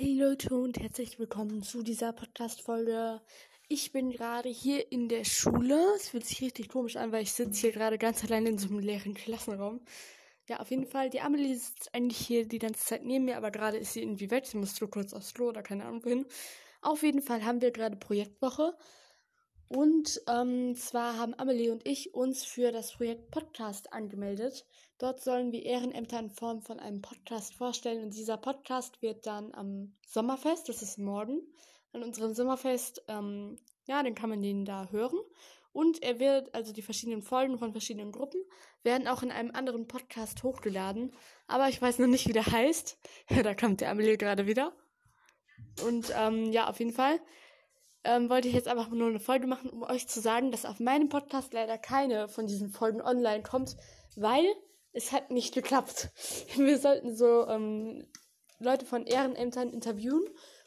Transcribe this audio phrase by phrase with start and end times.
[0.00, 3.20] Hey Leute und herzlich willkommen zu dieser Podcast-Folge.
[3.66, 5.76] Ich bin gerade hier in der Schule.
[5.96, 8.68] Es fühlt sich richtig komisch an, weil ich sitze hier gerade ganz allein in so
[8.68, 9.80] einem leeren Klassenraum.
[10.48, 11.10] Ja, auf jeden Fall.
[11.10, 14.30] Die Amelie sitzt eigentlich hier die ganze Zeit neben mir, aber gerade ist sie irgendwie
[14.30, 14.46] weg.
[14.46, 16.26] Sie muss so kurz aufs Klo oder keine Ahnung wohin.
[16.80, 18.76] Auf jeden Fall haben wir gerade Projektwoche.
[19.68, 24.66] Und ähm, zwar haben Amelie und ich uns für das Projekt Podcast angemeldet.
[24.96, 28.02] Dort sollen wir Ehrenämter in Form von einem Podcast vorstellen.
[28.02, 31.42] Und dieser Podcast wird dann am Sommerfest, das ist morgen,
[31.92, 35.18] an unserem Sommerfest, ähm, ja, dann kann man den da hören.
[35.72, 38.40] Und er wird, also die verschiedenen Folgen von verschiedenen Gruppen,
[38.82, 41.12] werden auch in einem anderen Podcast hochgeladen.
[41.46, 42.98] Aber ich weiß noch nicht, wie der heißt.
[43.42, 44.72] da kommt der Amelie gerade wieder.
[45.86, 47.20] Und ähm, ja, auf jeden Fall
[48.08, 50.80] ähm, wollte ich jetzt einfach nur eine Folge machen, um euch zu sagen, dass auf
[50.80, 53.76] meinem Podcast leider keine von diesen Folgen online kommt,
[54.16, 54.46] weil
[54.92, 56.08] es hat nicht geklappt.
[56.56, 58.06] Wir sollten so ähm,
[58.60, 60.24] Leute von Ehrenämtern interviewen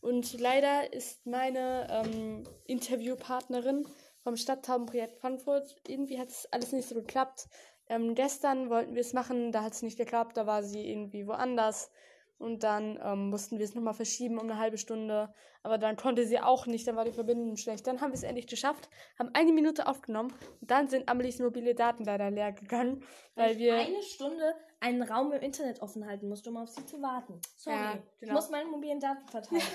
[0.00, 3.84] und leider ist meine ähm, Interviewpartnerin
[4.22, 7.48] vom Stadttaubenprojekt Frankfurt, irgendwie hat es alles nicht so geklappt.
[7.88, 11.26] Ähm, gestern wollten wir es machen, da hat es nicht geklappt, da war sie irgendwie
[11.26, 11.90] woanders.
[12.38, 15.32] Und dann ähm, mussten wir es nochmal verschieben um eine halbe Stunde.
[15.62, 17.86] Aber dann konnte sie auch nicht, dann war die Verbindung schlecht.
[17.86, 21.74] Dann haben wir es endlich geschafft, haben eine Minute aufgenommen und dann sind Amelies mobile
[21.74, 23.02] Daten leider leer gegangen,
[23.34, 23.74] weil, ich wir.
[23.76, 27.40] eine Stunde einen Raum im Internet offen halten musste, um auf sie zu warten.
[27.56, 28.34] Sorry, Ja, ich genau.
[28.34, 29.62] muss meine mobilen Daten verteilen.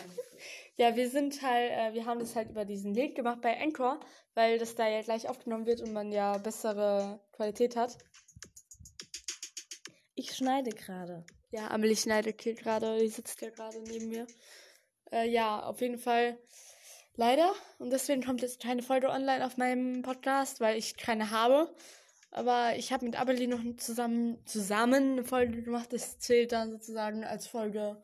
[0.78, 4.00] Ja, wir sind halt, äh, wir haben das halt über diesen Link gemacht bei Anchor,
[4.34, 7.98] weil das da ja gleich aufgenommen wird und man ja bessere Qualität hat.
[10.20, 11.24] Ich schneide gerade.
[11.52, 14.28] Ja, Amelie schneidet hier gerade, die sitzt ja gerade neben mir.
[15.12, 16.38] Äh, ja, auf jeden Fall
[17.16, 17.54] leider.
[17.80, 21.74] Und deswegen kommt jetzt keine Folge online auf meinem Podcast, weil ich keine habe.
[22.32, 25.92] Aber ich habe mit Amelie noch zusammen, zusammen eine Folge gemacht.
[25.92, 28.02] Das zählt dann sozusagen als Folge,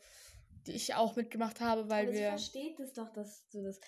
[0.66, 2.30] die ich auch mitgemacht habe, weil Aber sie wir.
[2.30, 3.80] versteht es doch, dass du das.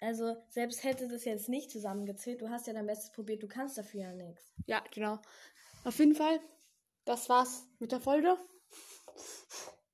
[0.00, 3.78] Also, selbst hätte das jetzt nicht zusammengezählt, du hast ja dein Bestes probiert, du kannst
[3.78, 4.52] dafür ja nichts.
[4.66, 5.18] Ja, genau.
[5.84, 6.38] Auf jeden Fall,
[7.06, 8.36] das war's mit der Folge.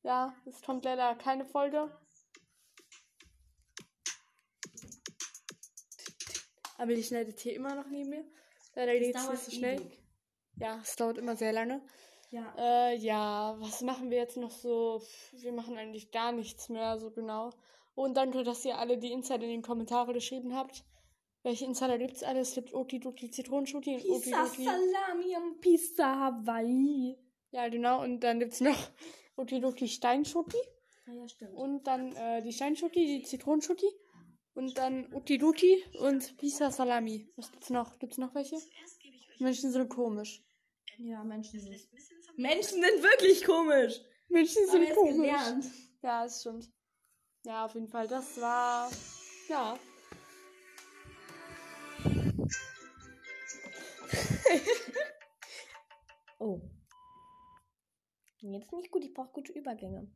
[0.03, 1.97] Ja, es kommt leider keine Folge.
[6.79, 8.25] Aber die schneidet hier immer noch neben mir.
[8.75, 9.93] Leider geht es nicht so schnell.
[10.57, 11.81] Ja, es dauert immer sehr lange.
[12.31, 12.55] Ja.
[12.57, 15.03] Äh, ja, was machen wir jetzt noch so?
[15.33, 17.51] Wir machen eigentlich gar nichts mehr so genau.
[17.95, 20.83] Und danke, dass ihr alle die Insider in den Kommentaren geschrieben habt.
[21.43, 22.51] Welche Insider gibt's alles?
[22.51, 24.65] Es gibt Okidoki Zitronenschoki und Pizza Okidoki.
[24.65, 27.19] Salami und Pizza Hawaii.
[27.51, 28.03] Ja, genau.
[28.03, 28.79] Und dann gibt's noch
[29.37, 30.59] Okidoki Steinschoki.
[31.07, 31.55] Ja, ja, stimmt.
[31.55, 33.87] Und dann äh, die Steinschoki, die Zitronenschoki.
[34.55, 37.29] Und dann Okidoki und Pizza Salami.
[37.37, 37.99] Was gibt's noch?
[37.99, 38.57] Gibt's noch welche?
[39.39, 40.45] Menschen sind komisch.
[40.99, 41.89] Ja, Menschen sind.
[42.37, 44.01] Menschen sind wirklich komisch.
[44.29, 45.17] Menschen sind komisch.
[45.17, 45.65] gelernt.
[46.03, 46.71] Ja, das stimmt.
[47.45, 48.07] Ja, auf jeden Fall.
[48.07, 48.91] Das war.
[49.49, 49.79] Ja.
[56.39, 56.61] Oh.
[58.41, 60.09] Jetzt nicht gut, ich brauche gute Übergänge.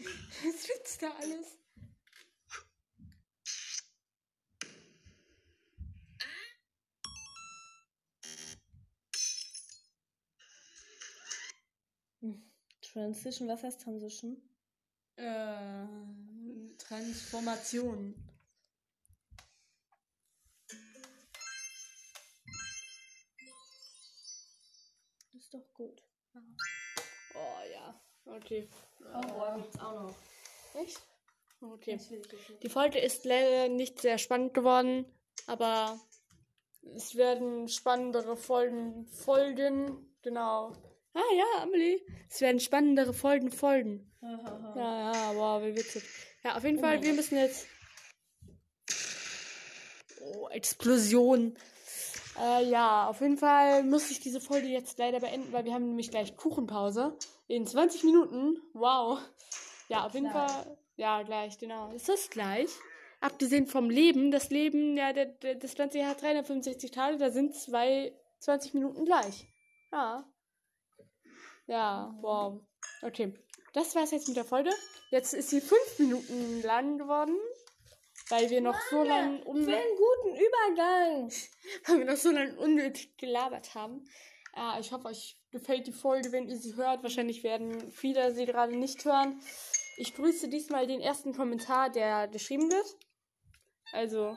[0.42, 1.59] Was gibt's da alles?
[12.92, 14.36] Transition, was heißt Transition?
[15.16, 15.86] Äh,
[16.78, 18.14] Transformation.
[25.32, 26.02] Das ist doch gut.
[27.34, 28.00] Oh ja.
[28.24, 28.68] Okay.
[29.00, 30.16] Oh, gibt's auch noch.
[30.74, 31.00] Echt?
[31.60, 32.00] Okay.
[32.62, 35.04] Die Folge ist leider nicht sehr spannend geworden,
[35.46, 36.00] aber
[36.96, 40.16] es werden spannendere Folgen folgen.
[40.22, 40.72] Genau.
[41.14, 42.00] Ah ja, Amelie.
[42.28, 44.12] Es werden spannendere Folgen folgen.
[44.22, 46.04] Ja, ja, wow, wie witzig.
[46.44, 47.66] Ja, auf jeden Oh Fall, wir müssen jetzt.
[50.22, 51.56] Oh, Explosion.
[52.38, 55.88] Äh, ja, auf jeden Fall muss ich diese Folge jetzt leider beenden, weil wir haben
[55.88, 57.16] nämlich gleich Kuchenpause.
[57.48, 58.58] In 20 Minuten.
[58.72, 59.18] Wow.
[59.88, 60.50] Ja, auf jeden Gleich.
[60.50, 60.78] Fall.
[60.96, 61.90] Ja, gleich, genau.
[61.92, 62.70] Ist das gleich?
[63.20, 67.30] Abgesehen vom Leben, das Leben, ja, der, der, das ganze Jahr hat 365 Tage, da
[67.30, 69.46] sind zwei 20 Minuten gleich.
[69.92, 70.24] Ja.
[71.70, 72.60] Ja, wow.
[73.00, 73.32] Okay.
[73.74, 74.70] Das war's jetzt mit der Folge.
[75.12, 77.36] Jetzt ist sie fünf Minuten lang geworden.
[78.28, 81.32] Weil wir noch so lange um, Für einen guten Übergang.
[81.86, 84.04] weil wir noch so lange unnötig gelabert haben.
[84.56, 87.04] Ja, ich hoffe, euch gefällt die Folge, wenn ihr sie hört.
[87.04, 89.40] Wahrscheinlich werden viele sie gerade nicht hören.
[89.96, 92.96] Ich grüße diesmal den ersten Kommentar, der geschrieben wird.
[93.92, 94.36] Also.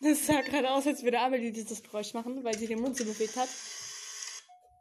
[0.00, 3.04] Das sah gerade aus, als würde Amelie dieses Geräusch machen, weil sie den Mund so
[3.04, 3.48] bewegt hat.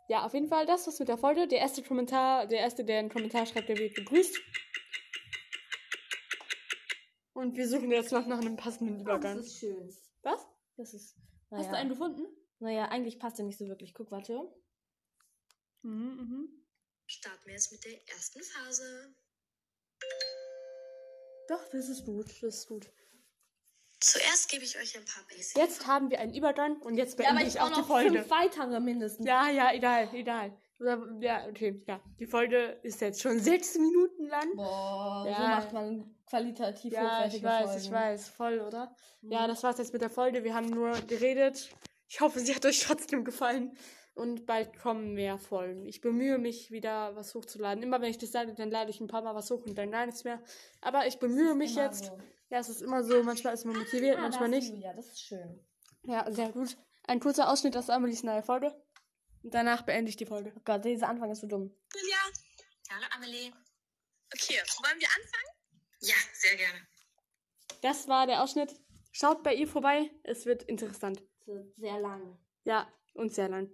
[0.10, 1.48] Ja, auf jeden Fall das was mit der Folge.
[1.48, 4.40] Der erste Kommentar, der erste, der einen Kommentar schreibt, der wird begrüßt.
[7.34, 9.38] Und wir suchen jetzt noch nach einem passenden Übergang.
[9.38, 9.96] Das ist schön.
[10.24, 10.48] Was?
[10.78, 11.16] Das ist.
[11.52, 12.26] Hast Naja, du einen gefunden?
[12.58, 13.94] naja eigentlich passt er nicht so wirklich.
[13.94, 14.52] Guck, warte.
[15.84, 16.66] Mhm, mhm.
[17.06, 19.16] Starten wir jetzt mit der ersten Phase.
[21.50, 22.92] Doch, das ist gut, das ist gut.
[24.00, 25.54] Zuerst gebe ich euch ein paar Basics.
[25.56, 27.88] Jetzt haben wir einen Übergang und jetzt Ja, beende aber ich ich auch die noch
[27.88, 28.10] Folge.
[28.20, 29.26] fünf weitere mindestens.
[29.26, 30.54] Ja, ja, egal, egal.
[31.20, 32.00] Ja, okay, ja.
[32.20, 34.56] Die Folge ist jetzt schon sechs Minuten lang.
[34.56, 35.40] Boah, so Ja.
[35.50, 37.82] macht man qualitativ Ja, hochwertige ich weiß, Folgen.
[37.82, 38.96] ich weiß, voll, oder?
[39.22, 39.32] Mhm.
[39.34, 40.46] Ja, das war's jetzt mit der Folge.
[40.46, 41.70] Wir haben nur geredet.
[42.08, 43.78] Ich hoffe, sie hat euch trotzdem gefallen.
[44.16, 45.86] Und bald kommen mehr Folgen.
[45.86, 47.84] Ich bemühe mich, wieder was hochzuladen.
[47.84, 49.92] Immer wenn ich das sage, dann lade ich ein paar Mal was hoch und dann
[49.92, 50.42] gar nichts mehr.
[50.82, 52.06] Aber ich bemühe mich jetzt.
[52.06, 52.18] so.
[52.50, 53.24] Ja, es ist immer so.
[53.24, 54.70] Manchmal ist man motiviert, Ah, manchmal nicht.
[54.70, 55.66] Julia, das ist schön.
[56.04, 56.78] Ja, sehr gut.
[57.08, 58.76] Ein kurzer Ausschnitt aus Amelies neue Folge.
[59.44, 60.54] Und danach beende ich die Folge.
[60.56, 61.74] Oh Gott, dieser Anfang ist so dumm.
[61.96, 62.18] Julia.
[62.92, 63.52] Hallo Amelie.
[64.34, 65.56] Okay, wollen wir anfangen?
[66.02, 66.88] Ja, sehr gerne.
[67.82, 68.76] Das war der Ausschnitt.
[69.12, 70.10] Schaut bei ihr vorbei.
[70.24, 71.22] Es wird interessant.
[71.78, 72.38] Sehr lang.
[72.64, 73.70] Ja, und sehr lang.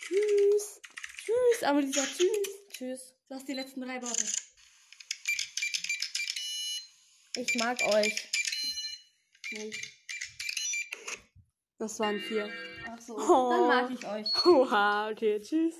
[0.00, 0.80] Tschüss.
[1.16, 2.48] Tschüss, Amelie sagt Tschüss.
[2.70, 3.14] Tschüss.
[3.28, 4.24] Du hast die letzten drei Worte.
[7.36, 8.28] Ich mag euch.
[11.78, 12.50] Das waren vier.
[12.88, 13.16] Ach so.
[13.16, 13.50] Oh.
[13.50, 14.46] Dann mag ich euch.
[14.46, 15.74] Oha, okay, tschüss.